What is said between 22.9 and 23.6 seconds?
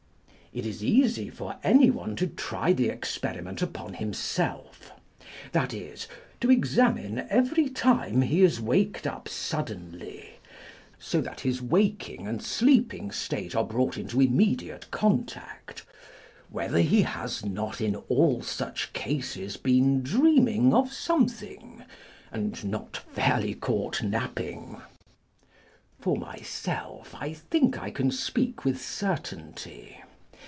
fairly